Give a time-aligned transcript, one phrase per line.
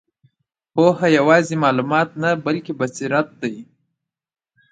[0.73, 3.55] پوهه یوازې معلومات نه، بلکې بصیرت دی.